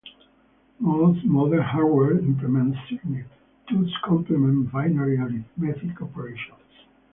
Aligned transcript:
Most 0.79 1.23
modern 1.25 1.61
hardware 1.61 2.17
implements 2.17 2.75
signed 2.89 3.23
Two's 3.69 3.95
complement 4.03 4.71
binary 4.71 5.19
arithmetic 5.19 6.01
operations. 6.01 6.87